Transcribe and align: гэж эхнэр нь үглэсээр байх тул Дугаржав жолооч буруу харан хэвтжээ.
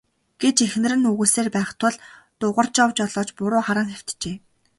гэж 0.41 0.57
эхнэр 0.67 0.93
нь 0.97 1.09
үглэсээр 1.11 1.49
байх 1.55 1.69
тул 1.81 1.95
Дугаржав 2.39 2.89
жолооч 2.97 3.29
буруу 3.37 3.61
харан 3.67 3.87
хэвтжээ. 3.93 4.35